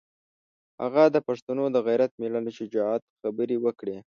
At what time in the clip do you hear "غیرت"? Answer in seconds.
1.87-2.11